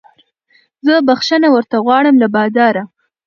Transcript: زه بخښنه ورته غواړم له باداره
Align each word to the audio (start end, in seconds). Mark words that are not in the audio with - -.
زه 0.85 0.93
بخښنه 1.07 1.47
ورته 1.51 1.75
غواړم 1.85 2.15
له 2.23 2.27
باداره 2.35 2.83